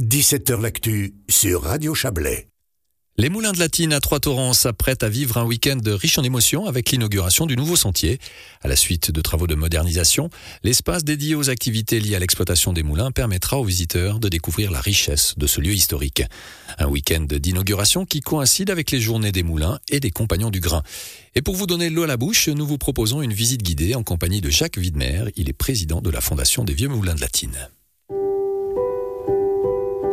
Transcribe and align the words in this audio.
17h 0.00 0.60
L'actu 0.60 1.16
sur 1.28 1.62
Radio 1.62 1.92
Chablais. 1.92 2.46
Les 3.16 3.28
Moulins 3.30 3.50
de 3.50 3.58
Latine 3.58 3.92
à 3.92 3.98
Trois-Torrents 3.98 4.52
s'apprêtent 4.52 5.02
à 5.02 5.08
vivre 5.08 5.38
un 5.38 5.44
week-end 5.44 5.80
riche 5.86 6.18
en 6.18 6.22
émotions 6.22 6.66
avec 6.66 6.92
l'inauguration 6.92 7.46
du 7.46 7.56
nouveau 7.56 7.74
sentier. 7.74 8.20
À 8.62 8.68
la 8.68 8.76
suite 8.76 9.10
de 9.10 9.20
travaux 9.20 9.48
de 9.48 9.56
modernisation, 9.56 10.30
l'espace 10.62 11.02
dédié 11.02 11.34
aux 11.34 11.50
activités 11.50 11.98
liées 11.98 12.14
à 12.14 12.20
l'exploitation 12.20 12.72
des 12.72 12.84
moulins 12.84 13.10
permettra 13.10 13.58
aux 13.58 13.64
visiteurs 13.64 14.20
de 14.20 14.28
découvrir 14.28 14.70
la 14.70 14.80
richesse 14.80 15.34
de 15.36 15.48
ce 15.48 15.60
lieu 15.60 15.72
historique. 15.72 16.22
Un 16.78 16.86
week-end 16.86 17.26
d'inauguration 17.28 18.06
qui 18.06 18.20
coïncide 18.20 18.70
avec 18.70 18.92
les 18.92 19.00
journées 19.00 19.32
des 19.32 19.42
moulins 19.42 19.80
et 19.88 19.98
des 19.98 20.12
compagnons 20.12 20.50
du 20.50 20.60
grain. 20.60 20.84
Et 21.34 21.42
pour 21.42 21.56
vous 21.56 21.66
donner 21.66 21.90
l'eau 21.90 22.04
à 22.04 22.06
la 22.06 22.16
bouche, 22.16 22.46
nous 22.46 22.68
vous 22.68 22.78
proposons 22.78 23.20
une 23.20 23.32
visite 23.32 23.64
guidée 23.64 23.96
en 23.96 24.04
compagnie 24.04 24.42
de 24.42 24.48
Jacques 24.48 24.76
Widmer. 24.76 25.24
Il 25.34 25.48
est 25.48 25.54
président 25.54 26.00
de 26.00 26.10
la 26.10 26.20
Fondation 26.20 26.62
des 26.62 26.74
Vieux 26.74 26.88
Moulins 26.88 27.16
de 27.16 27.20
Latine. 27.20 27.68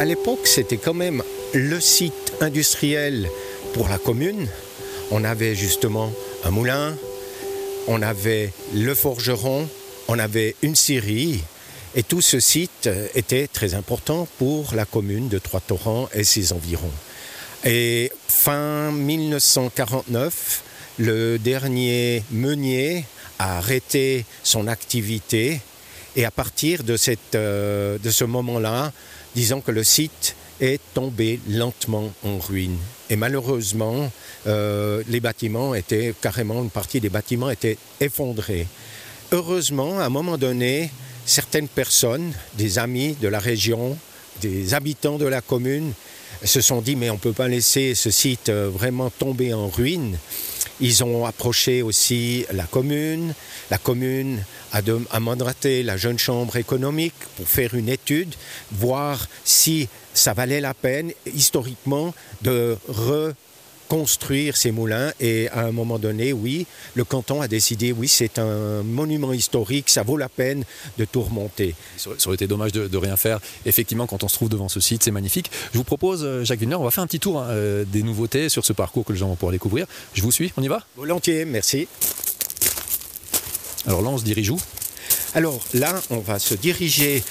À 0.00 0.06
l'époque, 0.06 0.46
c'était 0.46 0.78
quand 0.78 0.94
même 0.94 1.22
le 1.52 1.78
site 1.78 2.32
industriel 2.40 3.28
pour 3.74 3.90
la 3.90 3.98
commune. 3.98 4.48
On 5.10 5.24
avait 5.24 5.54
justement 5.54 6.10
un 6.42 6.50
moulin, 6.50 6.96
on 7.86 8.00
avait 8.00 8.50
le 8.72 8.94
forgeron, 8.94 9.68
on 10.08 10.18
avait 10.18 10.56
une 10.62 10.74
scierie. 10.74 11.42
Et 11.94 12.02
tout 12.02 12.22
ce 12.22 12.40
site 12.40 12.88
était 13.14 13.46
très 13.46 13.74
important 13.74 14.26
pour 14.38 14.72
la 14.74 14.86
commune 14.86 15.28
de 15.28 15.36
Trois-Torrents 15.36 16.08
et 16.14 16.24
ses 16.24 16.54
environs. 16.54 16.94
Et 17.66 18.10
fin 18.26 18.92
1949, 18.92 20.62
le 20.98 21.36
dernier 21.36 22.22
meunier 22.30 23.04
a 23.38 23.58
arrêté 23.58 24.24
son 24.44 24.66
activité 24.66 25.60
et 26.16 26.24
à 26.24 26.30
partir 26.30 26.84
de, 26.84 26.96
cette, 26.96 27.34
euh, 27.34 27.98
de 27.98 28.10
ce 28.10 28.24
moment-là, 28.24 28.92
disons 29.34 29.60
que 29.60 29.70
le 29.70 29.84
site 29.84 30.34
est 30.60 30.80
tombé 30.94 31.40
lentement 31.48 32.12
en 32.24 32.38
ruine. 32.38 32.76
Et 33.08 33.16
malheureusement, 33.16 34.10
euh, 34.46 35.02
les 35.08 35.20
bâtiments 35.20 35.74
étaient 35.74 36.14
carrément, 36.20 36.62
une 36.62 36.70
partie 36.70 37.00
des 37.00 37.08
bâtiments 37.08 37.50
étaient 37.50 37.78
effondrés. 38.00 38.66
Heureusement, 39.32 39.98
à 39.98 40.04
un 40.04 40.10
moment 40.10 40.36
donné, 40.36 40.90
certaines 41.24 41.68
personnes, 41.68 42.32
des 42.54 42.78
amis 42.78 43.16
de 43.20 43.28
la 43.28 43.38
région, 43.38 43.96
des 44.40 44.74
habitants 44.74 45.18
de 45.18 45.26
la 45.26 45.40
commune, 45.40 45.92
se 46.44 46.60
sont 46.60 46.80
dit 46.80 46.96
mais 46.96 47.10
on 47.10 47.14
ne 47.14 47.18
peut 47.18 47.32
pas 47.32 47.48
laisser 47.48 47.94
ce 47.94 48.10
site 48.10 48.48
euh, 48.48 48.70
vraiment 48.72 49.10
tomber 49.10 49.52
en 49.54 49.68
ruine. 49.68 50.16
Ils 50.80 51.04
ont 51.04 51.26
approché 51.26 51.82
aussi 51.82 52.46
la 52.52 52.64
commune. 52.64 53.34
La 53.70 53.78
commune 53.78 54.42
a, 54.72 54.80
a 55.10 55.20
mandaté 55.20 55.82
la 55.82 55.96
jeune 55.96 56.18
chambre 56.18 56.56
économique 56.56 57.14
pour 57.36 57.46
faire 57.48 57.74
une 57.74 57.88
étude, 57.88 58.34
voir 58.72 59.26
si 59.44 59.88
ça 60.14 60.32
valait 60.32 60.60
la 60.60 60.74
peine 60.74 61.12
historiquement 61.34 62.14
de 62.42 62.76
re 62.88 63.32
construire 63.90 64.56
ces 64.56 64.70
moulins 64.70 65.12
et 65.18 65.48
à 65.48 65.62
un 65.62 65.72
moment 65.72 65.98
donné, 65.98 66.32
oui, 66.32 66.66
le 66.94 67.02
canton 67.02 67.42
a 67.42 67.48
décidé, 67.48 67.90
oui, 67.90 68.06
c'est 68.06 68.38
un 68.38 68.84
monument 68.84 69.32
historique, 69.32 69.90
ça 69.90 70.04
vaut 70.04 70.16
la 70.16 70.28
peine 70.28 70.62
de 70.96 71.04
tout 71.04 71.22
remonter. 71.22 71.74
Ça 71.96 72.10
aurait 72.26 72.36
été 72.36 72.46
dommage 72.46 72.70
de, 72.70 72.96
rien 72.96 73.16
faire. 73.16 73.40
Effectivement, 73.66 74.06
quand 74.06 74.22
on 74.22 74.28
se 74.28 74.36
trouve 74.36 74.48
devant 74.48 74.68
ce 74.68 74.78
site, 74.78 75.02
c'est 75.02 75.10
magnifique. 75.10 75.50
Je 75.72 75.78
vous 75.78 75.84
propose, 75.84 76.22
euh, 76.22 76.44
Jacques 76.44 76.60
Wiener, 76.60 76.76
on 76.76 76.84
va 76.84 76.92
faire 76.92 77.02
un 77.02 77.08
petit 77.08 77.18
tour 77.18 77.40
hein, 77.40 77.48
euh, 77.48 77.84
des 77.84 78.04
nouveautés 78.04 78.48
sur 78.48 78.64
ce 78.64 78.72
parcours 78.72 79.04
que 79.04 79.12
les 79.12 79.18
gens 79.18 79.26
vont 79.26 79.34
pouvoir 79.34 79.50
découvrir. 79.50 79.86
Je 80.14 80.22
vous 80.22 80.30
suis, 80.30 80.52
on 80.56 80.62
y 80.62 80.68
va? 80.68 80.84
Volontiers, 80.96 81.44
merci. 81.44 81.88
Alors 83.86 84.02
là, 84.02 84.10
on 84.10 84.18
se 84.18 84.24
dirige 84.24 84.50
où? 84.50 84.60
Alors 85.34 85.60
là, 85.74 86.00
on 86.10 86.18
va 86.18 86.38
se 86.38 86.54
diriger 86.54 87.24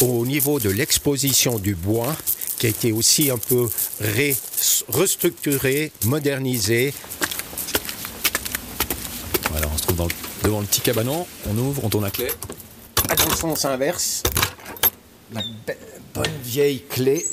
au 0.00 0.24
niveau 0.24 0.60
de 0.60 0.70
l'exposition 0.70 1.58
du 1.58 1.74
bois 1.74 2.16
qui 2.58 2.66
a 2.66 2.68
été 2.70 2.92
aussi 2.92 3.30
un 3.30 3.38
peu 3.38 3.68
restructuré, 4.88 5.92
modernisé. 6.04 6.92
Voilà, 9.50 9.68
on 9.72 9.76
se 9.76 9.82
trouve 9.82 10.08
devant 10.42 10.60
le 10.60 10.66
petit 10.66 10.80
cabanon, 10.80 11.26
on 11.48 11.56
ouvre, 11.58 11.84
on 11.84 11.88
tourne 11.88 12.04
la 12.04 12.10
clé. 12.10 12.28
À 13.08 13.14
dans 13.14 13.28
le 13.28 13.36
sens 13.36 13.64
inverse, 13.64 14.22
la 15.32 15.42
bonne 16.14 16.24
vieille 16.44 16.82
clé. 16.88 17.24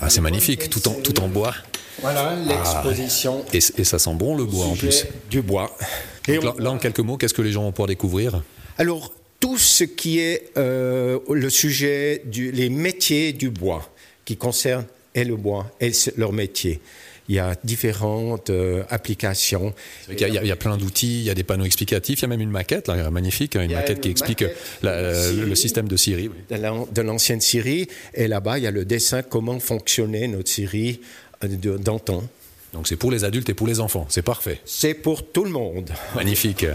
Ah, 0.00 0.10
c'est 0.10 0.20
magnifique, 0.20 0.70
tout 0.70 0.86
en, 0.88 0.94
tout 0.94 1.18
en 1.20 1.28
bois. 1.28 1.54
Voilà 2.00 2.34
l'exposition. 2.34 3.44
et, 3.52 3.60
ça 3.60 3.98
sent 3.98 4.14
bon 4.14 4.36
le 4.36 4.44
bois 4.44 4.66
en 4.66 4.76
plus. 4.76 5.06
Du 5.30 5.42
bois. 5.42 5.74
Et 6.28 6.38
là, 6.38 6.70
en 6.70 6.78
quelques 6.78 7.00
mots, 7.00 7.16
qu'est-ce 7.16 7.34
que 7.34 7.42
les 7.42 7.52
gens 7.52 7.62
vont 7.62 7.72
pouvoir 7.72 7.88
découvrir? 7.88 8.42
Alors, 8.78 9.12
tout 9.40 9.58
ce 9.58 9.84
qui 9.84 10.18
est 10.18 10.50
euh, 10.56 11.18
le 11.30 11.50
sujet, 11.50 12.22
du, 12.26 12.50
les 12.52 12.68
métiers 12.68 13.32
du 13.32 13.50
bois 13.50 13.88
qui 14.24 14.36
concerne 14.36 14.84
et 15.16 15.24
le 15.24 15.34
bois 15.34 15.66
et 15.80 15.90
leur 16.16 16.32
métier. 16.32 16.80
Il 17.28 17.34
y 17.34 17.40
a 17.40 17.56
différentes 17.64 18.50
euh, 18.50 18.84
applications. 18.88 19.74
Il 20.08 20.20
y, 20.20 20.50
a, 20.50 20.56
plein 20.56 20.76
d'outils, 20.76 21.18
il 21.18 21.24
y 21.24 21.30
a 21.30 21.34
des 21.34 21.42
panneaux 21.42 21.64
explicatifs, 21.64 22.20
il 22.20 22.22
y 22.22 22.24
a 22.26 22.28
même 22.28 22.40
une 22.40 22.52
maquette 22.52 22.86
là, 22.86 23.10
magnifique, 23.10 23.56
hein, 23.56 23.62
une 23.62 23.72
maquette 23.72 24.00
qui 24.00 24.10
explique 24.10 24.44
euh, 24.84 25.44
le 25.44 25.54
système 25.56 25.88
de 25.88 25.96
Syrie. 25.96 26.30
De 26.50 27.02
l'ancienne 27.02 27.40
Syrie. 27.40 27.88
Et 28.14 28.28
là-bas, 28.28 28.58
il 28.58 28.64
y 28.64 28.66
a 28.68 28.70
le 28.70 28.84
dessin, 28.84 29.22
comment 29.22 29.58
fonctionnait 29.58 30.28
notre 30.28 30.48
Syrie 30.48 31.00
euh, 31.42 31.78
d'antan. 31.78 32.22
Donc 32.72 32.86
c'est 32.86 32.96
pour 32.96 33.10
les 33.10 33.24
adultes 33.24 33.48
et 33.48 33.54
pour 33.54 33.66
les 33.66 33.80
enfants, 33.80 34.06
c'est 34.08 34.22
parfait. 34.22 34.60
C'est 34.64 34.94
pour 34.94 35.26
tout 35.32 35.44
le 35.44 35.50
monde. 35.50 35.90
Magnifique. 36.14 36.66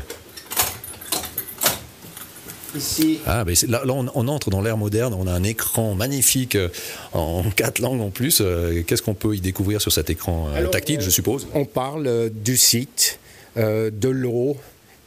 Ah, 3.26 3.44
là, 3.68 3.82
on, 3.88 4.28
entre 4.28 4.50
dans 4.50 4.62
l'ère 4.62 4.78
moderne, 4.78 5.14
on 5.14 5.28
a 5.28 5.32
un 5.32 5.44
écran 5.44 5.96
magnifique 5.96 6.56
euh, 6.56 6.70
en 7.14 7.44
quatre 7.56 7.80
langues 7.80 8.02
en 8.02 8.10
plus. 8.10 8.40
Euh, 8.42 8.84
qu'est-ce 8.84 9.02
qu'on 9.02 9.14
peut 9.14 9.36
y 9.36 9.42
découvrir 9.42 9.82
sur 9.82 9.92
cet 9.92 10.10
écran 10.10 10.50
euh, 10.56 10.68
tactile, 10.68 11.02
je 11.02 11.10
suppose? 11.10 11.48
On 11.54 11.66
parle 11.66 12.30
du 12.30 12.58
site, 12.58 13.20
de 13.56 14.10
l'eau 14.10 14.58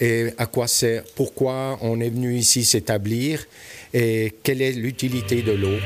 et 0.00 0.32
à 0.38 0.46
quoi 0.46 0.66
sert, 0.66 1.04
pourquoi 1.14 1.78
on 1.80 2.00
est 2.00 2.10
venu 2.10 2.36
ici 2.36 2.64
s'établir 2.64 3.44
et 3.94 4.34
quelle 4.42 4.60
est 4.60 4.72
l'utilité 4.72 5.42
de 5.42 5.52
l'eau. 5.52 5.78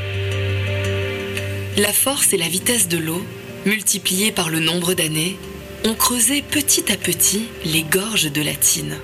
La 1.77 1.93
force 1.93 2.33
et 2.33 2.37
la 2.37 2.49
vitesse 2.49 2.89
de 2.89 2.99
l'eau, 2.99 3.23
multipliées 3.67 4.33
par 4.33 4.51
le 4.51 4.59
nombre 4.59 4.95
d'années, 4.95 5.37
ont 5.85 5.95
creusé 5.95 6.43
petit 6.43 6.91
à 6.93 6.97
petit 6.97 7.45
les 7.65 7.83
gorges 7.83 8.33
de 8.33 8.43
la 8.43 8.55
Tine. 8.55 8.97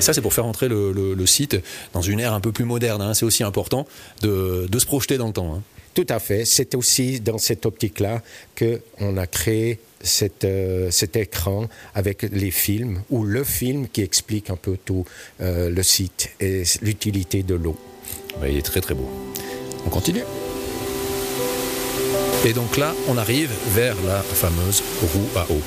Et 0.00 0.02
ça, 0.02 0.14
c'est 0.14 0.22
pour 0.22 0.32
faire 0.32 0.46
entrer 0.46 0.66
le, 0.66 1.26
site 1.26 1.58
dans 1.92 2.00
une 2.00 2.20
ère 2.20 2.32
un 2.32 2.40
peu 2.40 2.52
plus 2.52 2.64
moderne. 2.64 3.02
Hein. 3.02 3.12
C'est 3.12 3.26
aussi 3.26 3.44
important 3.44 3.86
de, 4.22 4.66
se 4.72 4.86
projeter 4.86 5.18
dans 5.18 5.26
le 5.26 5.34
temps. 5.34 5.56
Hein. 5.56 5.62
Tout 5.92 6.06
à 6.08 6.18
fait. 6.18 6.46
C'est 6.46 6.74
aussi 6.74 7.20
dans 7.20 7.36
cette 7.36 7.66
optique-là 7.66 8.22
qu'on 8.58 9.18
a 9.18 9.26
créé 9.26 9.78
euh, 10.44 10.90
cet 10.90 11.16
écran 11.16 11.66
avec 11.94 12.22
les 12.22 12.50
films, 12.50 13.02
ou 13.10 13.24
le 13.24 13.44
film 13.44 13.88
qui 13.88 14.00
explique 14.00 14.48
un 14.48 14.56
peu 14.56 14.78
tout 14.82 15.04
euh, 15.42 15.68
le 15.68 15.82
site 15.82 16.30
et 16.40 16.62
l'utilité 16.80 17.42
de 17.42 17.54
l'eau. 17.54 17.76
il 18.48 18.56
est 18.56 18.62
très 18.62 18.80
très 18.80 18.94
beau. 18.94 19.10
On 19.84 19.90
continue. 19.90 20.24
Et 22.46 22.54
donc 22.54 22.78
là, 22.78 22.94
on 23.06 23.18
arrive 23.18 23.50
vers 23.74 23.96
la 24.06 24.22
fameuse 24.22 24.82
roue 25.02 25.38
à 25.38 25.44
eau. 25.52 25.60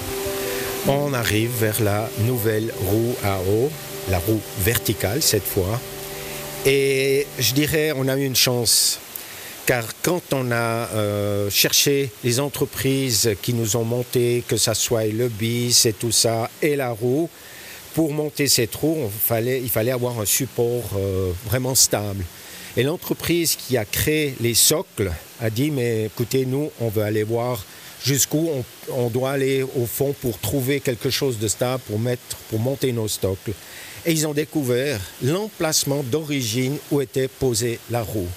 On 0.87 1.13
arrive 1.13 1.51
vers 1.59 1.83
la 1.83 2.09
nouvelle 2.25 2.73
roue 2.89 3.15
à 3.23 3.37
eau 3.41 3.69
la 4.09 4.19
roue 4.19 4.41
verticale 4.59 5.21
cette 5.21 5.43
fois. 5.43 5.79
Et 6.65 7.27
je 7.39 7.53
dirais, 7.53 7.93
on 7.95 8.07
a 8.07 8.17
eu 8.17 8.25
une 8.25 8.35
chance, 8.35 8.99
car 9.65 9.83
quand 10.01 10.21
on 10.31 10.51
a 10.51 10.55
euh, 10.55 11.49
cherché 11.49 12.09
les 12.23 12.39
entreprises 12.39 13.35
qui 13.41 13.53
nous 13.53 13.75
ont 13.75 13.83
monté, 13.83 14.43
que 14.47 14.55
ce 14.55 14.73
soit 14.73 15.05
le 15.05 15.27
bis 15.27 15.85
et 15.85 15.93
tout 15.93 16.11
ça, 16.11 16.49
et 16.61 16.75
la 16.75 16.91
roue, 16.91 17.29
pour 17.93 18.13
monter 18.13 18.47
cette 18.47 18.73
roue, 18.75 19.11
il 19.29 19.69
fallait 19.69 19.91
avoir 19.91 20.19
un 20.19 20.25
support 20.25 20.89
euh, 20.95 21.31
vraiment 21.45 21.75
stable. 21.75 22.23
Et 22.75 22.83
l'entreprise 22.83 23.55
qui 23.55 23.77
a 23.77 23.85
créé 23.85 24.35
les 24.41 24.55
socles 24.55 25.11
a 25.39 25.49
dit, 25.49 25.69
mais 25.69 26.05
écoutez, 26.05 26.45
nous, 26.45 26.71
on 26.79 26.89
veut 26.89 27.03
aller 27.03 27.23
voir 27.23 27.63
jusqu'où 28.03 28.49
on, 28.89 29.09
doit 29.09 29.31
aller 29.31 29.63
au 29.63 29.85
fond 29.85 30.13
pour 30.21 30.39
trouver 30.39 30.79
quelque 30.79 31.09
chose 31.09 31.37
de 31.37 31.47
stable 31.47 31.81
pour, 31.87 31.99
mettre, 31.99 32.35
pour 32.49 32.59
monter 32.59 32.91
nos 32.91 33.07
stocks. 33.07 33.51
Et 34.05 34.11
ils 34.11 34.27
ont 34.27 34.33
découvert 34.33 34.99
l'emplacement 35.23 36.03
d'origine 36.03 36.77
où 36.91 37.01
était 37.01 37.27
posée 37.27 37.79
la 37.89 38.01
roue. 38.01 38.27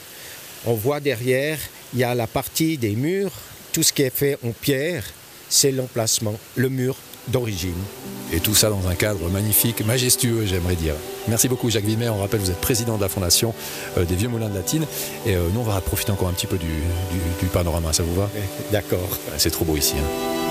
On 0.64 0.74
voit 0.74 1.00
derrière, 1.00 1.58
il 1.92 2.00
y 2.00 2.04
a 2.04 2.14
la 2.14 2.26
partie 2.26 2.78
des 2.78 2.94
murs, 2.94 3.32
tout 3.72 3.82
ce 3.82 3.92
qui 3.92 4.02
est 4.02 4.14
fait 4.14 4.38
en 4.44 4.52
pierre, 4.52 5.04
c'est 5.48 5.72
l'emplacement, 5.72 6.38
le 6.54 6.68
mur 6.68 6.96
d'origine. 7.28 7.74
Et 8.32 8.40
tout 8.40 8.54
ça 8.54 8.70
dans 8.70 8.88
un 8.88 8.94
cadre 8.94 9.28
magnifique, 9.28 9.84
majestueux, 9.84 10.46
j'aimerais 10.46 10.74
dire. 10.74 10.94
Merci 11.28 11.48
beaucoup 11.48 11.70
Jacques 11.70 11.84
Vimer. 11.84 12.08
On 12.08 12.18
rappelle, 12.18 12.40
vous 12.40 12.50
êtes 12.50 12.60
président 12.60 12.96
de 12.96 13.02
la 13.02 13.08
Fondation 13.08 13.54
euh, 13.96 14.04
des 14.04 14.16
Vieux 14.16 14.28
Moulins 14.28 14.48
de 14.48 14.54
Latine. 14.54 14.86
Et 15.24 15.36
euh, 15.36 15.48
nous, 15.52 15.60
on 15.60 15.64
va 15.64 15.80
profiter 15.80 16.12
encore 16.12 16.28
un 16.28 16.32
petit 16.32 16.46
peu 16.46 16.58
du, 16.58 17.46
panorama. 17.52 17.92
Ça 17.92 18.02
vous 18.02 18.14
va? 18.14 18.28
D'accord. 18.72 19.18
C'est 19.38 19.50
trop 19.50 19.64
beau 19.64 19.76
ici. 19.76 19.94
Hein. 19.98 20.45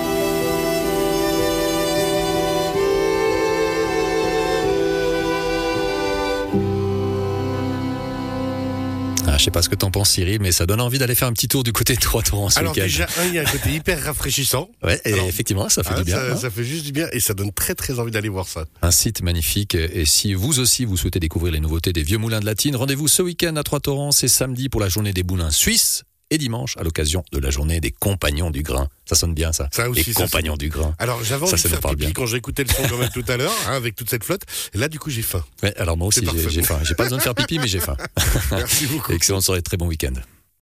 Sais 9.46 9.52
pas 9.52 9.62
ce 9.62 9.70
que 9.70 9.76
t'en 9.76 9.92
penses 9.92 10.12
Cyril, 10.12 10.40
mais 10.42 10.52
ça 10.52 10.66
donne 10.66 10.82
envie 10.82 10.98
d'aller 10.98 11.16
faire 11.16 11.28
un 11.28 11.34
petit 11.34 11.48
tour 11.48 11.64
du 11.64 11.72
côté 11.74 11.96
de 11.96 12.00
Trois-Torrents 12.00 12.50
ce 12.50 12.60
Alors 12.60 12.74
déjà, 12.74 13.06
un, 13.20 13.26
il 13.26 13.34
y 13.36 13.40
a 13.40 13.42
un 13.42 13.46
côté 13.46 13.70
hyper 13.74 14.02
rafraîchissant. 14.04 14.70
Ouais, 14.84 15.00
et 15.06 15.14
Alors, 15.14 15.28
effectivement, 15.28 15.70
ça 15.70 15.84
fait 15.84 15.94
Hein, 15.94 16.00
du 16.00 16.04
bien. 16.06 16.16
ça, 16.18 16.32
hein. 16.32 16.36
ça 16.36 16.50
fait 16.50 16.64
juste 16.64 16.86
du 16.86 16.92
bien 16.92 17.08
et 17.14 17.20
ça 17.20 17.34
donne 17.34 17.52
très 17.52 17.76
très 17.76 18.00
envie 18.00 18.12
d'aller 18.12 18.30
voir 18.30 18.48
ça. 18.48 18.66
Un 18.82 18.92
site 18.92 19.22
magnifique. 19.22 19.76
Et 19.76 20.06
si 20.06 20.34
vous 20.34 20.60
aussi 20.60 20.86
vous 20.86 20.98
souhaitez 20.98 21.20
découvrir 21.20 21.54
les 21.54 21.60
nouveautés 21.60 21.94
des 21.94 22.04
vieux 22.04 22.18
moulins 22.18 22.40
de 22.40 22.46
Latine, 22.46 22.76
rendez-vous 22.76 23.08
ce 23.08 23.22
week-end 23.22 23.56
à 23.56 23.64
Trois-Torrents. 23.64 24.12
C'est 24.12 24.28
samedi 24.28 24.70
pour 24.70 24.82
la 24.82 24.90
journée 24.90 25.14
des 25.14 25.24
moulins 25.24 25.52
suisses 25.52 26.04
et 26.36 26.38
dimanche 26.38 26.78
à 26.78 26.84
l'occasion 26.84 27.24
de 27.32 27.40
la 27.40 27.50
journée 27.50 27.80
des 27.80 27.92
compagnons 27.92 28.52
du 28.52 28.62
grain. 28.62 28.88
Ça 29.06 29.16
sonne 29.16 29.34
bien 29.34 29.52
ça. 29.52 29.70
Ça 29.72 29.90
aussi, 29.90 30.04
les 30.04 30.14
ça 30.14 30.24
compagnons 30.24 30.58
du 30.58 30.70
grain. 30.70 30.94
Alors 31.00 31.24
j'avais 31.24 31.44
envie 31.44 31.58
ça 31.58 31.70
de 31.70 31.74
faire 31.74 31.82
pipi 31.82 31.96
bien. 31.96 32.12
quand 32.12 32.34
écouté 32.34 32.64
le 32.64 32.70
son 32.70 32.84
quand 32.88 32.98
même 32.98 33.10
tout 33.10 33.26
à 33.28 33.38
l'heure, 33.38 33.54
hein, 33.68 33.74
avec 33.74 33.96
toute 33.96 34.10
cette 34.10 34.24
flotte. 34.24 34.44
Et 34.74 34.78
là 34.78 34.88
du 34.88 35.00
coup 35.00 35.10
j'ai 35.10 35.22
faim. 35.22 35.44
Ouais, 35.64 35.76
alors 35.78 35.98
moi 35.98 36.08
aussi 36.08 36.26
j'ai 36.50 36.62
faim. 36.62 36.80
J'ai 36.84 36.96
pas 36.96 37.04
besoin 37.04 37.18
de 37.18 37.24
faire 37.24 37.36
pipi 37.36 37.60
mais 37.60 37.68
j'ai 37.68 37.80
faim. 37.80 37.98
Merci 38.52 38.88
beaucoup. 38.88 39.12
Excellente 39.16 39.44
soirée, 39.44 39.62
très 39.62 39.78
bon 39.78 39.88
week-end. 39.88 40.14